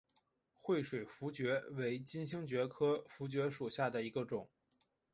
[0.57, 4.49] 惠水茯蕨为金星蕨科茯蕨属下的一个种。